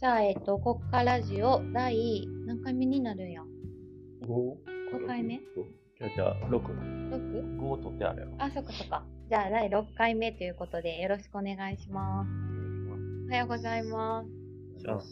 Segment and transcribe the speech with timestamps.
[0.00, 3.42] じゃあ、えっと、国家ラジオ第何回目になるんや
[4.22, 4.28] ？5?
[4.96, 5.40] 5回目？
[5.98, 6.60] じゃあ、じゃあ6。
[7.10, 7.58] ?6?
[7.58, 8.34] 5を取ってあれやろ。
[8.38, 9.04] あ、そっかそっか。
[9.28, 12.28] じゃあ、第6回目ということで、よろしくお願いします。
[13.26, 14.80] おはようございます。
[14.82, 15.08] します。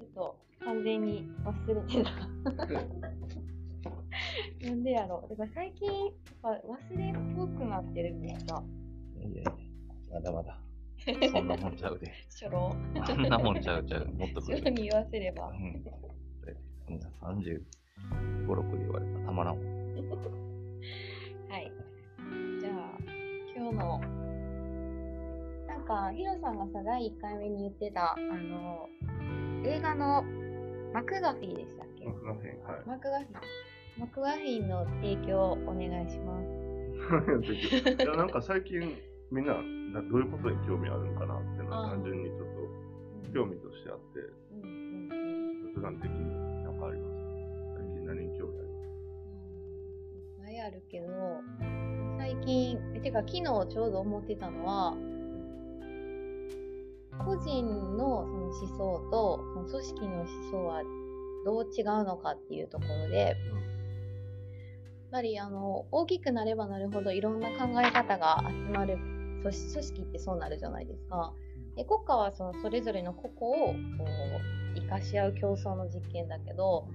[0.00, 2.10] ちょっと、完全に忘れてた。
[4.66, 5.30] なんでやろう。
[5.30, 8.60] だから最近、やっぱ忘れっぽくなってるめっちゃ。
[9.18, 9.52] いやいやいや、
[10.10, 10.67] まだまだ。
[11.32, 12.12] そんなもんちゃうで。
[12.30, 12.74] 初老。
[13.06, 14.06] そんなもんちゃうちゃう。
[14.12, 14.58] もっとくる。
[14.58, 15.54] 初老に言わせればう。
[15.54, 15.84] ん。
[16.88, 17.60] そんな35、
[18.46, 19.78] 6で言われたらたまらんわ。
[21.50, 21.72] はい。
[22.60, 22.98] じゃあ、
[23.54, 23.98] 今日の、
[25.66, 28.88] なんか、ヒロさんがさ、第1回目に言ってた、あの、
[29.64, 30.22] 映画の
[30.94, 32.82] マクガフィーでしたっけ、マクガフィン、はい。
[32.86, 34.00] マクガフィー。
[34.00, 36.48] マクガフィーの提供をお願いします。
[38.02, 38.96] いや、なんか最近、
[39.30, 44.20] みんな、などういうことに興味あるのかなっていうのは単純にちょっと興味としてあって、
[44.52, 45.14] うんうんう
[45.68, 45.74] ん。
[45.74, 46.16] 雑談的に
[46.64, 47.14] なんかあります。
[47.76, 48.88] 最近何に興味あります？
[50.16, 51.06] いっぱいあるけど、
[52.18, 54.96] 最近、えてか昨日ちょうど思ってたのは、
[57.24, 57.62] 個人
[57.98, 60.82] のその思想とその組織の思想は
[61.44, 63.36] どう違うのかっていうところで、やっ
[65.10, 68.98] ぱりあの大きくなればなるほどいろんな考え方が集まる
[69.42, 71.32] 組織組織ってそうなるじゃないですか。
[71.76, 73.74] で国家はそのそれぞれの個々をこ
[74.74, 76.88] う生かし合う競争の実験だけど、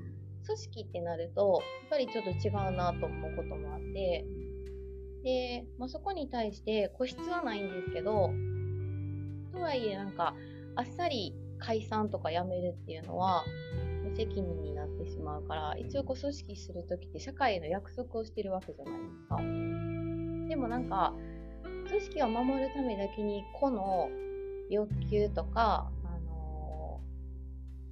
[0.45, 4.25] 組織ってなるとやっぱりちょっと違うなと思うこともあって
[5.23, 8.29] で、まあ、そこに対して個室はないんですけど
[9.53, 10.35] とはいえなんか
[10.75, 13.45] あっさり解散とかやめるっていうのは
[14.03, 19.37] 無責任になってしまうから一応こう組織する時って社会への約束をしてるわけじゃないですか。
[20.49, 21.13] でもなんか
[21.93, 24.09] 組織を守るためだけに個の
[24.71, 26.99] 欲求とか、あの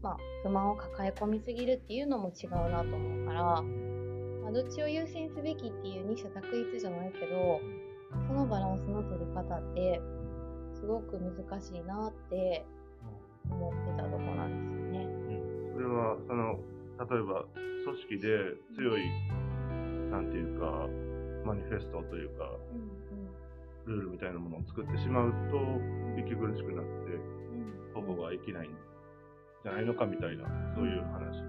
[0.02, 7.60] ーまあ、不満を抱え込みすぎるっていうのも違うなと思うから、まあ、どっちを優先すべきっていう二者択一じゃないけど
[8.28, 10.02] そのバランスの取り方って
[10.74, 12.66] すごく難しいなって
[13.52, 15.08] 思ってたとこなんですよね。
[15.74, 16.58] それは、その、
[16.98, 17.46] 例えば、
[17.86, 18.28] 組織で
[18.76, 19.04] 強い、
[20.10, 20.88] なんていうか、
[21.46, 22.50] マニフェストというか、
[23.86, 25.58] ルールみたいなものを作ってしまうと、
[26.18, 26.92] 息苦しくなって、
[27.94, 28.72] 個々が生きないん
[29.64, 31.42] じゃないのかみたいな、そういう話。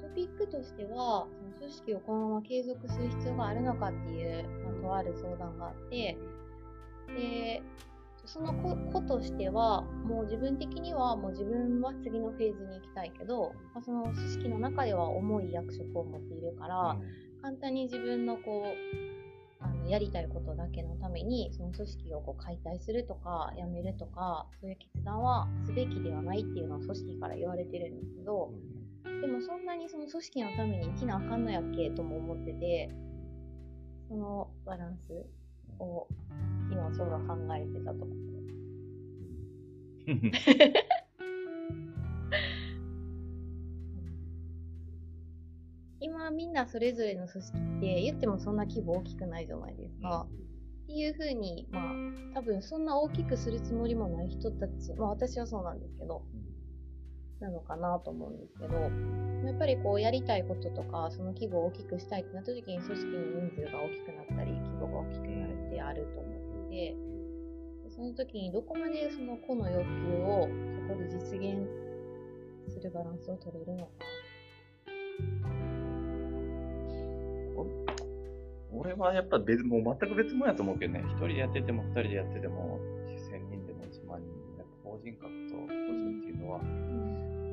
[0.00, 6.16] トピックとしては、その組織をこのまま継続する必要があるのかっていう、まあ、とある相談があって、
[7.08, 7.62] で、
[8.24, 16.96] その子子としては、もう自分的には、もう自分は次のフェーズに行きたいけど、まあ、その組織の中では重い役職を持っているから、
[17.42, 19.15] 簡単に自分のこうあ
[19.88, 28.50] やりたいことだけのためにその組織をこう解体するとか辞めるとかそういう決断はすべきではないっていうのは組織から言われてるんですけど
[29.20, 32.90] でもそんなにその組織のために生きなあかんのやっけとも思ってて
[34.08, 35.24] そのバランス
[35.78, 36.06] を
[36.70, 38.16] 今ちょうど考えてたところ。
[46.56, 50.26] 今みんなそれぞれの組織って言ってもそんな規模大きくないじゃないですか。
[50.84, 51.92] っていうふうに、まあ、
[52.32, 56.22] 多分そんな大きくするつもりもない人たち、まあ私はそうなんですけど、
[57.40, 66.96] なのかなと思うんですけど、やっぱりこうやりたいこととか、その規模を大きくしたいってなった時に組織の人数が大きくなったり、規模が大きくなるってあると思ってて、
[67.90, 70.48] その時にどこまでその個の欲求を
[70.88, 71.68] そこで実現
[72.72, 73.90] するバランスを取れるのか。
[78.76, 82.78] 俺はやっぱ別、もう全く別物やと思うけどね、一人でやってても二人でやってても、
[83.16, 86.60] 1000人でも1万人でも、やっぱ法人格と個人っていうのは、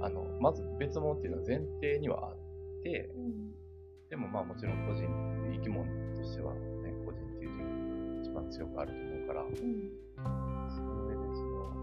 [0.05, 2.37] あの、まず別物っていうのは前提にはあっ
[2.83, 3.53] て、うん
[4.09, 5.09] でもまあもちろん個人、
[5.57, 9.49] 生き物としてはね、個人っていう人が一番強くあると思うから、うん
[10.69, 11.73] その上でその、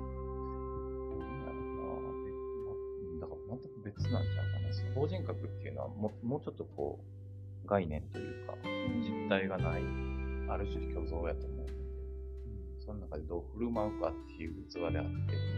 [1.18, 2.30] なんだろうな、べ
[3.18, 4.72] まだから全く別なんちゃうかな。
[4.72, 7.19] その法人格っていうのはももうちょっとこう、
[7.70, 8.54] 概念というか、
[8.98, 9.82] 実体がない、
[10.48, 11.72] ある種虚像やと思うので、
[12.80, 15.00] その中でどう振る舞うかっていう器であって、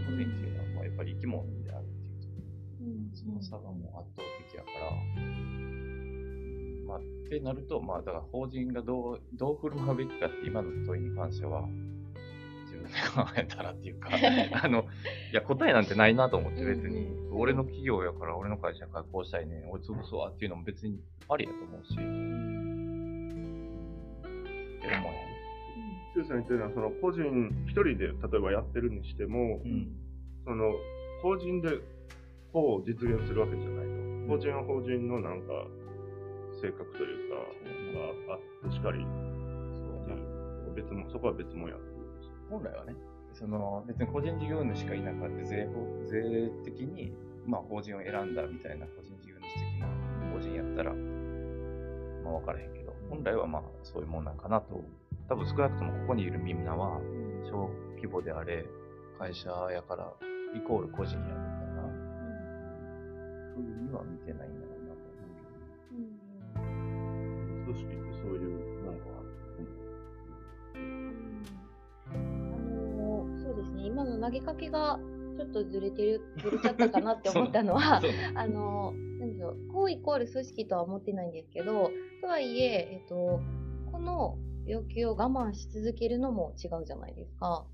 [0.05, 1.89] 個人っていうのはもうやっぱり生き物であるっ
[2.21, 3.17] ていう、うん。
[3.17, 4.91] その差がもう圧倒的やから、
[6.87, 11.67] まあ、ってなると、まあ、だから法人がどう、どう振る舞うべきかって今の問いに関しては、
[13.15, 14.11] 考えたらっていうか、
[14.63, 14.85] あの、
[15.33, 22.09] いや、答えなんてないなと思って別に、俺の企業やから、俺の会社からこうしたいね、俺潰すわっていうのも別にありやと思うし、でも
[25.11, 25.17] ね、
[26.15, 27.23] 周さん言ってるのは、その個人
[27.67, 29.97] 一人で例えばやってるにしても、うん。
[30.45, 30.75] その、
[31.23, 31.79] 法人で
[32.53, 33.93] こう実現するわけじゃないと。
[34.29, 35.67] 法人は法人のなんか、
[36.61, 37.37] 性格というか、
[38.29, 38.41] があっ
[38.71, 39.07] てしかり、そ
[40.71, 41.92] う別も、そこは別もんやと
[42.53, 42.95] 本来はね、
[43.33, 47.11] その別に個人事業主がいなかった税法税的に、
[47.47, 49.89] まあ、法人を選んだみたいな個人事業主的な
[50.35, 54.85] 法人やったら、まあ、分からへんけど、本来はまあそういうもんなんかなと、
[55.31, 57.01] 多分少なくともここにいるみんなは、
[57.51, 58.67] 小規模であれ、
[59.19, 60.13] 会社やから、
[60.55, 61.37] イコール個人やみたい
[61.73, 61.89] な、
[63.55, 65.49] ふうには見てないんだろうなと思うけ
[66.61, 67.73] ど。
[67.73, 68.82] 組織ってそういう
[73.93, 74.99] 今の投げかけが
[75.37, 78.01] ちょっとずれてる、ずれちゃったかなって思ったのは、
[78.35, 81.91] あのーなんでしょう、こうイコール組織とは思ってないんですけど、
[82.21, 83.41] とはいえ、えっと、
[83.93, 84.37] この
[84.67, 87.65] 要求を我慢し続けるのも違うじゃないですか。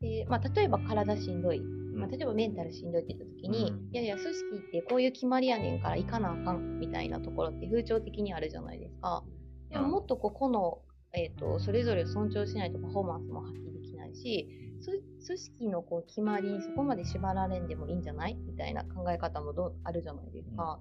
[0.00, 3.94] でまあ、例えば体しんどい、まあ、例えばメンタルしんどいって言った時に、うん。
[3.94, 9.22] いやいや、組織ってこういう決まりやねんから行かなあかんみたいなところって風潮的にあるじゃないですか。
[9.70, 10.80] でももっとこう個の、
[11.12, 18.34] えー、とそれぞれを尊重しないとパフォーマンスも発揮できないし、つ組織のこう決まりにそこまで縛られんでもいいんじゃない？
[18.34, 20.80] みたいな考え方もどあるじゃないですか。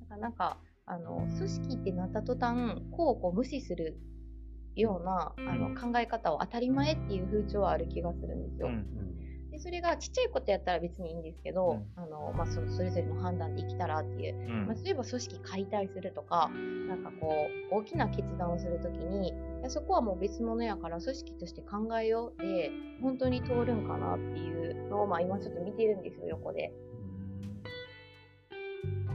[0.00, 3.98] だからなんかあの組織ってなった途端こうをこう無視する
[4.74, 8.68] ようなあの考え方を当たり前っていう風潮はある気がするんですよ。
[8.68, 8.86] うん
[9.50, 12.02] でそれがちっちゃいことやったら別にいいんですけど、うん。
[12.02, 14.36] あのまあ、そのそれぞれの判断で生きたらっていう。
[14.36, 14.66] うん。
[14.68, 16.50] まあ、例えば組織解体するとか、
[16.88, 19.32] なんかこう、大きな決断をするときに、い
[19.62, 22.70] やそこはもう別物やから組織として考えようで、
[23.02, 26.72] 本当に通るんかなっていうのを、まあ今ちょっと見てるんですよ、横で。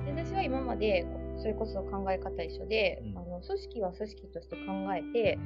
[0.05, 3.17] で私は今まで、それこそ考え方一緒で、うん。
[3.17, 4.61] あの組織は組織として考
[4.93, 5.39] えて、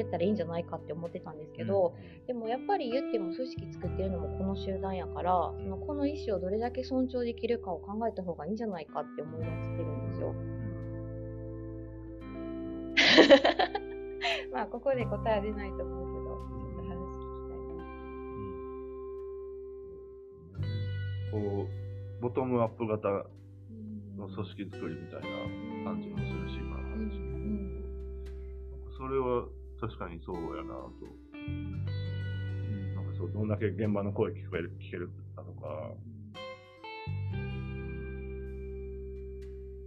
[0.00, 1.94] やったらいいんじゃないかって思ってたんですけど、
[2.26, 10.34] でもやっぱり言っても組織作ってるのもこの集団やから、そのこの意思をどれだけ尊重できるかを考えた方がいいんじゃないかって思い出してるんですよ。
[14.52, 17.58] まあここで答えは出ないと思うけど、ちょっと話聞きたい。
[20.60, 21.58] な。
[21.62, 21.66] こ
[22.18, 23.12] う、ボトムアップ型う
[23.72, 24.16] ん。
[24.16, 25.28] の組織作りみたいな
[25.84, 27.88] 感じもするし、今のうん話聞いて
[28.96, 29.46] それは
[29.80, 30.90] 確かにそうやなと。
[32.94, 35.94] なんかそう、どんだけ現場の声聞ける聞けるかとか、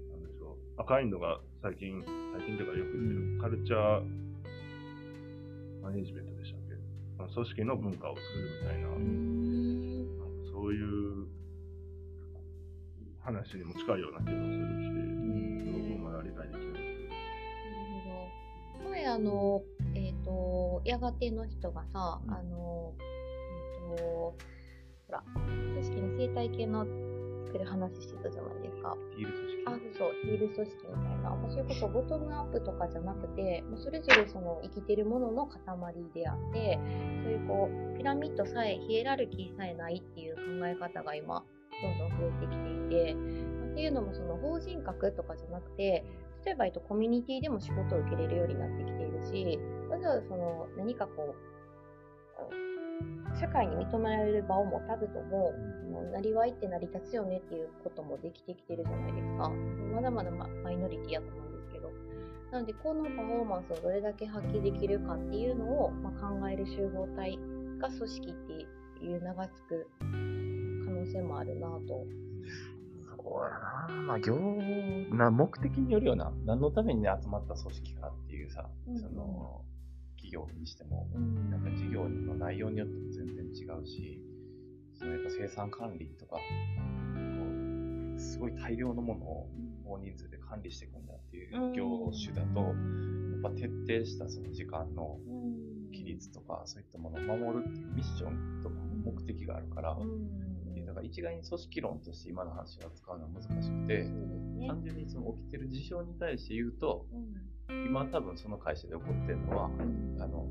[0.09, 0.81] なんでしょう。
[0.81, 2.03] 赤インドが最近、
[2.37, 4.03] 最近というかよく言ってるカルチャー
[5.83, 6.75] マネジメントでしたっけ？
[7.19, 10.17] あの組織の文化を作るみたいな、うん。
[10.19, 11.27] なんかそういう
[13.19, 14.87] 話にも近いような気もするし、
[15.65, 16.81] その分まだ理解できてなる
[18.05, 18.89] ほど。
[18.89, 19.61] 前あの、
[20.83, 22.93] と、やがての人がさ、うんあの、
[23.89, 24.35] えっ、と、ほ
[25.09, 26.85] ら、組織の生態系の
[27.45, 28.95] 作る話してたじゃないですか。
[29.11, 31.29] ティール組織あ、そうそう、ヒール組織みたいな。
[31.35, 35.59] まあ、それこそボトムアップとかじゃなくて、まあそれぞれその生きてるものの塊
[36.13, 36.79] であって、
[37.23, 41.43] そういうこう、ピラミッドさえ、ヒエラルキーさえないっていう考え方が今、
[41.81, 46.05] どんどん増えてきていて、まあっていうのもその法人格とかじゃなくて、
[46.45, 49.59] 例えば、えっと、コミュニティでも仕事を受けれるようになってきているし、
[49.91, 51.51] わざわざその何かこう、
[53.39, 55.51] 社会に認められる場を持たずとも、
[56.13, 59.49] なりわいって成り立つよねっていうこともできてきてるじゃないですか。
[59.93, 61.89] まだまだママイノリティやと思うんですけど。
[62.51, 67.39] なので、このパフォーマンスをどれだけ発揮できるかっていうのを、まあ、考える集合体
[67.79, 68.33] が組織っ
[68.99, 70.05] ていう名がつく可
[70.91, 72.05] 能性もあるなと。
[73.15, 74.01] そうやな。
[74.03, 76.33] まあ、業、な、目的によるよな。
[76.45, 79.61] 何のために、ね、集まった組織かっていうさ、うんその、
[80.31, 81.51] 企業にしても、うん。
[81.51, 84.21] なんか事業の内容によっても全然違うし、
[84.93, 86.41] そのやっぱ生産管理とか、こ
[88.15, 89.49] うすごい大量のものを
[89.85, 95.19] 大人数で管理していくんだっていう業種だと、やっぱ徹底したその時間の
[95.91, 99.97] 規律とか、そういったものを守るっていうミッションとか目的があるから、
[100.85, 104.03] だから一概に組織論として今の話を扱うのは難しくて、
[104.67, 107.05] 単純にその起きてる事象に対して言うと、
[107.85, 109.69] 今多分その会社で起こってるのは、
[110.19, 110.47] あの、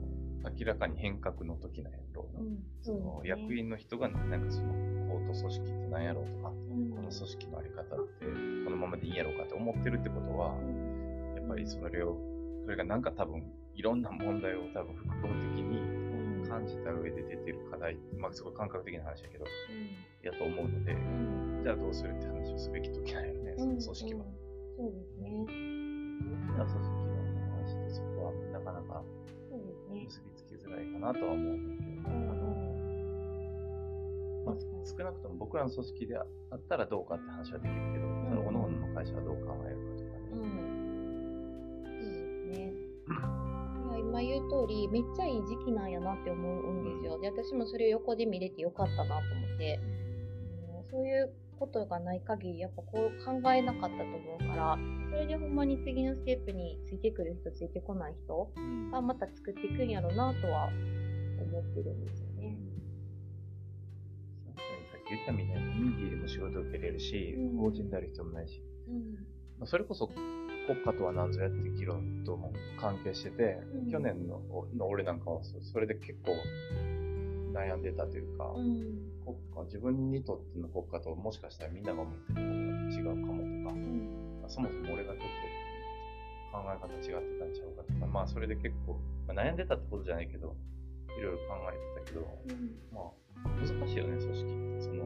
[0.58, 2.40] 明らかに変革の時なんやろうな。
[2.82, 4.72] その役員の人がなんかその
[5.08, 6.54] コート組織って何やろうとか、こ
[7.02, 7.86] の組織のあり方っ
[8.18, 8.24] て
[8.64, 10.54] このままでいいんやろうかって思ってるってことは、
[11.36, 12.16] やっぱりそれを、
[12.64, 13.42] それがなんか多分
[13.74, 19.44] いろんな問題を多分複合的に感じた上で出てる課題、まあすごい感覚的な話だけど、
[20.22, 20.96] やと思うので、
[21.62, 24.24] じゃあどうするって話をすべき時なんやろね、その組織は。
[24.76, 27.09] そうですね。
[28.64, 29.02] なかなか。
[29.92, 32.50] 結びつきづらいかなとは思うんだけど、あの
[34.46, 36.22] まあ、少なくとも僕らの組織であ
[36.54, 40.30] ったらどうかって話はできるけど、その各々の会社はどう考えるかとかね。
[40.32, 41.82] うん。
[41.84, 42.72] そうですね。
[43.98, 47.18] 今言う通り、めっちゃいい時期なんやなって思うんですよ。
[47.20, 49.80] で、私もそれを横で見れてよかったなと思って、
[50.68, 54.78] あのそういうことがない限り、やっぱこう考えなかったと思うから、
[55.10, 58.90] それでほんまに次のステップについてくる人、ついてこない人うん。
[58.90, 60.70] がまた作っていくんやろうなとは
[61.42, 62.56] 思ってるんですよね。
[64.56, 67.58] さっき言ったみたいに、コミュニティでも仕事を受けれるし、うん。
[67.58, 69.14] 法人である必要もないし、うん。
[69.58, 73.90] まあそれこそ国家とは何ぞやって議論とも関係してて、うん。
[73.90, 74.40] 去年の
[74.74, 76.32] の俺なんかはそそれで結構
[77.60, 79.10] 悩んでたというか、うん。
[79.24, 82.56] 国家、自分にとっての国家ともしかしたらみんなが思ってる国
[82.88, 84.38] 家と違うかもとか、うん。
[84.40, 88.98] まあそもそも俺がちょっと考え方違ってたんちゃうかとか、まあそれで結構、
[89.28, 90.56] まあ、悩んでたってことじゃないけど、
[91.18, 92.78] いろいろ考えてたけど、うん。
[92.92, 94.82] まあ難しいよね、組織って。
[94.82, 95.04] その、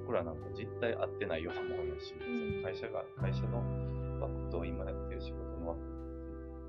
[0.00, 3.60] 僕らなんか実態合ってないようなもんやし、んその会社が、会社の
[4.20, 5.84] 枠と今やってる仕事の枠っ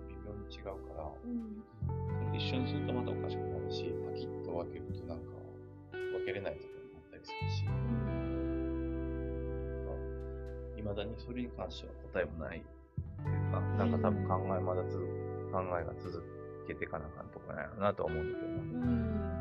[0.07, 1.63] て微妙に違うから、うん。
[2.35, 5.31] 一緒にするとまたおかしくなるし、パキッと分けるとなんか
[5.91, 7.63] 分けれないところになったりするし、
[10.77, 12.63] いまだにそれに関しては答えもない
[13.24, 16.24] というか、なんか多分考えまだ続く、考えが続
[16.67, 18.57] けていかなあかんとこなんやろなとは思うんだけどな。
[18.57, 19.38] うん。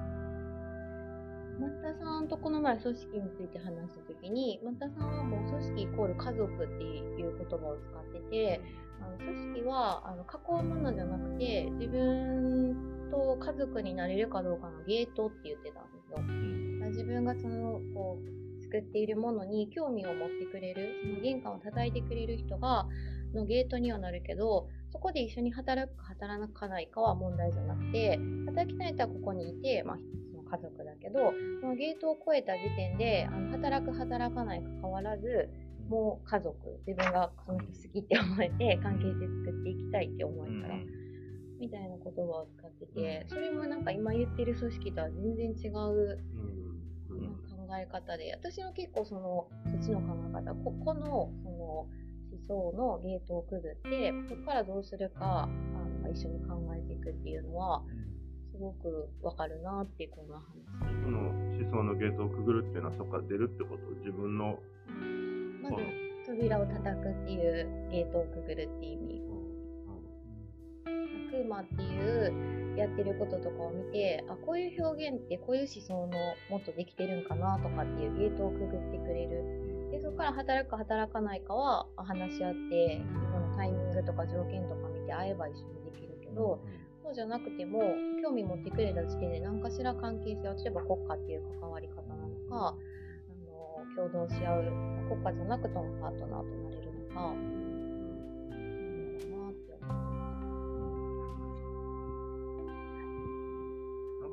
[1.59, 8.61] 松田さんとこの前組織について話したときに、松田さんはもう組織イコール家族っていう言葉を使ってて、
[9.01, 16.17] あの組織はあの囲うものじゃなくて、自分と家族になれるかどうかのゲートって言ってたんですよ。
[16.19, 16.81] うん。
[16.91, 22.87] 自分がそのこう作っているものに興味を持ってくれるその玄関を叩いてくれる人が
[23.35, 29.97] のゲートにはなるけどそこで一緒に働くか働かないかは問題じゃなくて働きたい人はここにいて、まあ、
[30.31, 35.51] その家族だけどそのゲートを越えた時点であの働く働かないかかわらず
[35.89, 40.75] もう家族自分がその人好きって思えて関係性作っていきたいって思えたら、
[41.59, 46.19] みたいな言葉を使っててそれもなんか今言ってる組織とは全然違う
[47.67, 51.91] 考え方で、私は結構その、そっちの考え方、ここの、その、思
[52.47, 55.49] 想のゲートをくぐって、そこからどうするか、あ
[56.07, 57.83] の一緒に考えていくっていうのは、
[58.53, 60.45] すごくわかるなっていう、この話。
[61.03, 63.91] その思想のゲートをくぐるっていうのはそこから出るってこと？
[63.99, 64.59] 自分の
[65.63, 65.77] まず、
[66.27, 69.26] 扉を叩くっていうゲートをくぐるっていう意味。
[71.47, 76.19] クーマっていうやってることとかを見て、あ、こういう表現ってこういう思想の
[76.51, 79.91] もっとできてるんかなとかっていうゲートをくぐってくれる。
[79.93, 83.01] で、そこから働くか働かないかはあ話し合って、
[83.33, 86.61] そのタイミングとか条件とか見て会えば一緒にできるけど、
[87.03, 92.75] そうじゃなくても、興味持ってくれた時点で何かしら関係性は、例えば国家っていう関わり方なのか、あ
[93.95, 94.65] の、共同し合う、
[95.09, 97.66] 国家じゃなくてもパートナーとなれるのか、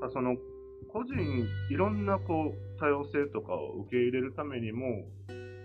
[0.03, 0.35] かその
[0.91, 1.15] 個人
[1.69, 5.07] いろんなこう多様性とかを受け入れるためにも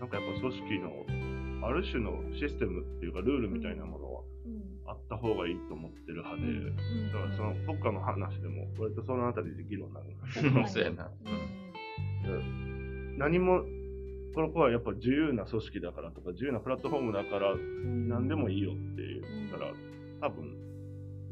[0.00, 4.22] なんかやっぱ組織のある種のシステムっていうかルールみたいなものは
[4.86, 7.12] あった方がいいと思ってる派で、うん。
[7.12, 10.00] だからその国家の話でも割とそのあたりで議論にな
[10.62, 11.10] るそうやな。
[13.18, 13.62] 何も
[14.34, 18.08] この子はやっぱ自由な組織だからとか自由なプラットフォームだからうん。
[18.08, 19.72] 何でもいいよって言ったら
[20.20, 20.56] 多分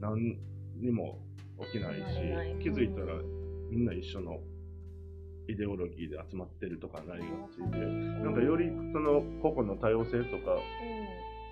[0.01, 0.39] 何
[0.81, 1.21] にも
[1.65, 3.15] 起きないなれないし気づいたら
[3.71, 4.39] みんな一緒の
[5.49, 10.59] イデオロギーで集まってるとかなりがちでなんかよりその個々の多様性とか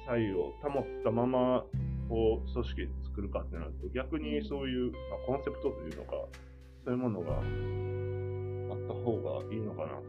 [0.06, 1.64] 差異を保ったまま
[2.08, 6.12] こう組織作るかってなると逆にそういう、まあ、コンセプトというのか
[6.84, 7.40] そういうものがあ
[8.76, 10.02] った方がいいのかなと、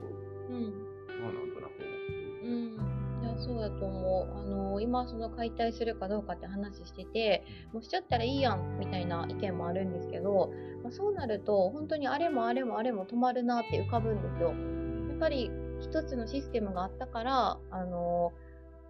[0.49, 0.55] うん。
[0.55, 0.73] うん。
[1.21, 2.84] まあ、なんとなく思ってうん。
[3.25, 4.37] や、そうだと思う。
[4.37, 10.51] あの、今、その解体するかどうかって話してて、もうしちゃったらいいやん、みたいな意見もあるんですけど、
[10.83, 14.49] まあ、そうなると、本当にあれもあれもあれも止まるなって浮かぶんですよ。
[14.49, 14.53] や
[15.15, 18.31] っぱり、一つのシステムがあったから、あの、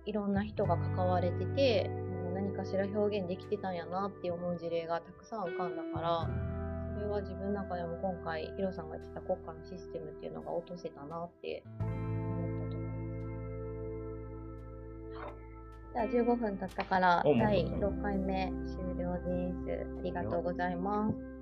[0.05, 1.89] いろんな人が関われてて、
[2.33, 6.29] 何かしら表現できてたんやなって思う事例がたくさん浮かんだから、
[6.93, 11.63] それは自分の中でも今回、ヒロさんが言ってた国家のシステムっていうのが落とせたなって
[15.95, 19.87] じゃあ15分経ったから第6回目終了です。
[19.97, 21.34] ありがとうございます。